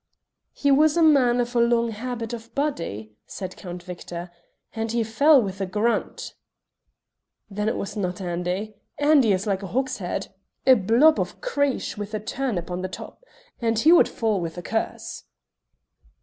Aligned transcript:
"He 0.55 0.71
was 0.71 0.97
a 0.97 1.03
man 1.03 1.39
of 1.39 1.53
a 1.55 1.59
long 1.59 1.91
habit 1.91 2.33
of 2.33 2.55
body," 2.55 3.13
said 3.27 3.55
Count 3.55 3.83
Victor, 3.83 4.31
"and 4.75 4.91
he 4.91 5.03
fell 5.03 5.39
with 5.39 5.61
a 5.61 5.67
grunt." 5.67 6.33
"Then 7.51 7.69
it 7.69 7.75
was 7.75 7.95
not 7.95 8.19
Andy. 8.19 8.73
Andy 8.97 9.31
is 9.31 9.45
like 9.45 9.61
a 9.61 9.67
hogshead 9.67 10.33
a 10.65 10.73
blob 10.73 11.19
of 11.19 11.39
creesh 11.39 11.97
with 11.99 12.15
a 12.15 12.19
turnip 12.19 12.71
on 12.71 12.81
the 12.81 12.87
top 12.89 13.23
and 13.61 13.77
he 13.77 13.91
would 13.91 14.09
fall 14.09 14.41
with 14.41 14.57
a 14.57 14.63
curse." 14.63 15.25